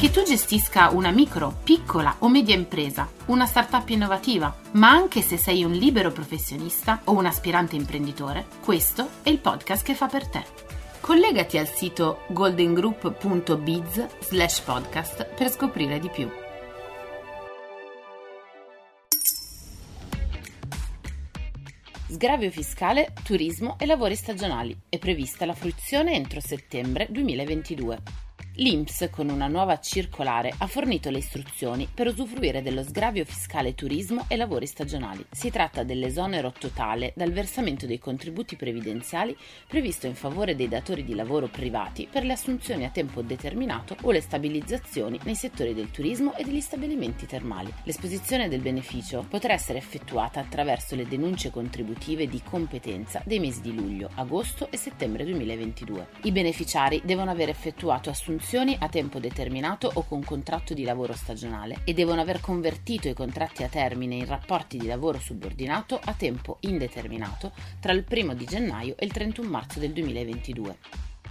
[0.00, 5.36] Che tu gestisca una micro, piccola o media impresa, una startup innovativa, ma anche se
[5.36, 10.26] sei un libero professionista o un aspirante imprenditore, questo è il podcast che fa per
[10.26, 10.42] te.
[11.00, 16.30] Collegati al sito goldengroup.biz slash podcast per scoprire di più.
[22.08, 24.74] Sgravio fiscale, turismo e lavori stagionali.
[24.88, 28.19] È prevista la fruizione entro settembre 2022.
[28.54, 34.24] L'INPS, con una nuova circolare, ha fornito le istruzioni per usufruire dello sgravio fiscale turismo
[34.26, 35.24] e lavori stagionali.
[35.30, 39.36] Si tratta dell'esonero totale dal versamento dei contributi previdenziali
[39.68, 44.10] previsto in favore dei datori di lavoro privati per le assunzioni a tempo determinato o
[44.10, 47.72] le stabilizzazioni nei settori del turismo e degli stabilimenti termali.
[47.84, 53.72] L'esposizione del beneficio potrà essere effettuata attraverso le denunce contributive di competenza dei mesi di
[53.72, 56.08] luglio, agosto e settembre 2022.
[56.22, 61.12] I beneficiari devono aver effettuato assunzioni assunzioni a tempo determinato o con contratto di lavoro
[61.12, 66.14] stagionale e devono aver convertito i contratti a termine in rapporti di lavoro subordinato a
[66.14, 70.76] tempo indeterminato tra il 1 di gennaio e il 31 marzo del 2022.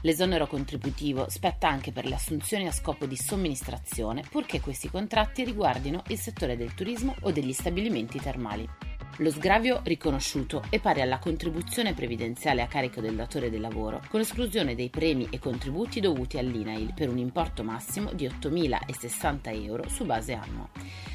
[0.02, 6.04] L'esonero contributivo spetta anche per le assunzioni a scopo di somministrazione, purché questi contratti riguardino
[6.10, 8.89] il settore del turismo o degli stabilimenti termali.
[9.18, 14.22] Lo sgravio riconosciuto è pari alla contribuzione previdenziale a carico del datore del lavoro, con
[14.22, 20.06] esclusione dei premi e contributi dovuti all'INAIL per un importo massimo di 8.060 euro su
[20.06, 20.70] base annua.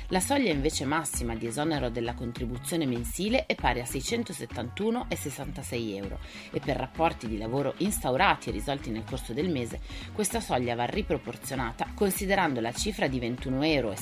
[0.09, 6.19] La soglia invece massima di esonero della contribuzione mensile è pari a 671,66 euro
[6.51, 9.81] e per rapporti di lavoro instaurati e risolti nel corso del mese
[10.13, 13.95] questa soglia va riproporzionata considerando la cifra di 21,66 euro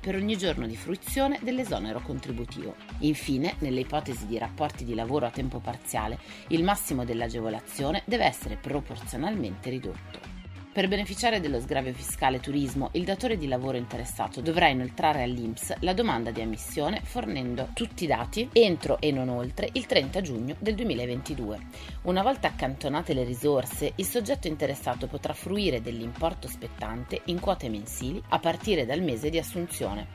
[0.00, 2.76] per ogni giorno di fruizione dell'esonero contributivo.
[3.00, 8.56] Infine, nelle ipotesi di rapporti di lavoro a tempo parziale, il massimo dell'agevolazione deve essere
[8.56, 10.37] proporzionalmente ridotto.
[10.78, 15.92] Per beneficiare dello sgravio fiscale turismo, il datore di lavoro interessato dovrà inoltrare all'INPS la
[15.92, 20.76] domanda di ammissione fornendo tutti i dati entro e non oltre il 30 giugno del
[20.76, 21.58] 2022.
[22.02, 28.22] Una volta accantonate le risorse, il soggetto interessato potrà fruire dell'importo spettante in quote mensili
[28.28, 30.06] a partire dal mese di assunzione.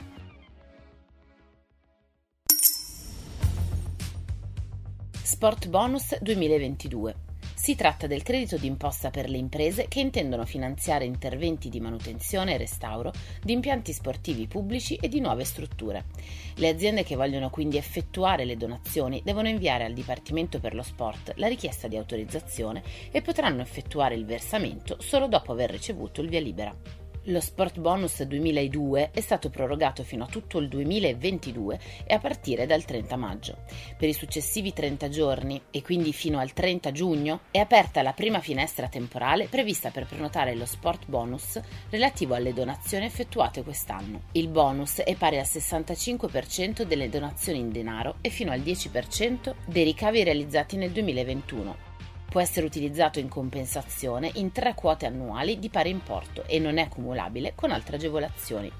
[5.22, 7.32] Sport Bonus 2022
[7.64, 12.58] si tratta del credito d'imposta per le imprese che intendono finanziare interventi di manutenzione e
[12.58, 16.08] restauro di impianti sportivi pubblici e di nuove strutture.
[16.56, 21.36] Le aziende che vogliono quindi effettuare le donazioni devono inviare al Dipartimento per lo Sport
[21.38, 26.42] la richiesta di autorizzazione e potranno effettuare il versamento solo dopo aver ricevuto il via
[26.42, 27.03] libera.
[27.28, 32.66] Lo Sport Bonus 2002 è stato prorogato fino a tutto il 2022 e a partire
[32.66, 33.58] dal 30 maggio.
[33.98, 38.42] Per i successivi 30 giorni e quindi fino al 30 giugno è aperta la prima
[38.42, 41.62] finestra temporale prevista per prenotare lo Sport Bonus
[41.92, 44.24] relativo alle donazioni effettuate quest'anno.
[44.34, 49.86] Il bonus è pari al 65% delle donazioni in denaro e fino al 10% dei
[49.86, 51.93] ricavi realizzati nel 2021
[52.34, 56.88] Può essere utilizzato in compensazione in tre quote annuali di pari importo e non è
[56.88, 58.72] cumulabile con altre agevolazioni.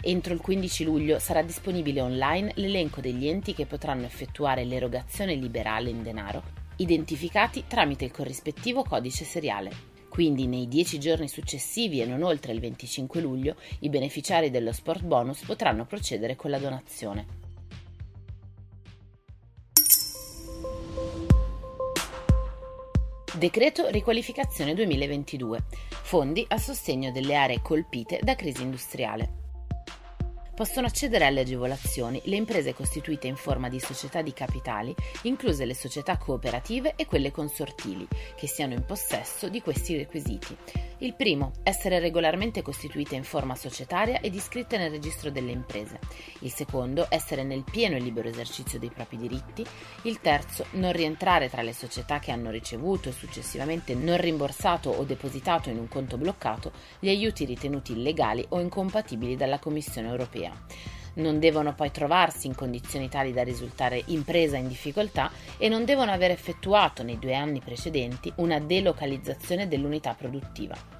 [0.00, 5.88] Entro il 15 luglio sarà disponibile online l'elenco degli enti che potranno effettuare l'erogazione liberale
[5.88, 6.42] in denaro,
[6.78, 9.70] identificati tramite il corrispettivo codice seriale.
[10.08, 15.04] Quindi nei 10 giorni successivi e non oltre il 25 luglio i beneficiari dello sport
[15.04, 17.39] bonus potranno procedere con la donazione.
[23.40, 25.62] Decreto Riqualificazione 2022.
[26.02, 29.39] Fondi a sostegno delle aree colpite da crisi industriale.
[30.60, 35.74] Possono accedere alle agevolazioni le imprese costituite in forma di società di capitali, incluse le
[35.74, 40.54] società cooperative e quelle consortili, che siano in possesso di questi requisiti.
[40.98, 45.98] Il primo, essere regolarmente costituite in forma societaria ed iscritte nel registro delle imprese.
[46.40, 49.64] Il secondo, essere nel pieno e libero esercizio dei propri diritti.
[50.02, 55.04] Il terzo, non rientrare tra le società che hanno ricevuto e successivamente non rimborsato o
[55.04, 60.49] depositato in un conto bloccato gli aiuti ritenuti illegali o incompatibili dalla Commissione europea
[61.14, 66.12] non devono poi trovarsi in condizioni tali da risultare impresa in difficoltà e non devono
[66.12, 70.99] aver effettuato nei due anni precedenti una delocalizzazione dell'unità produttiva.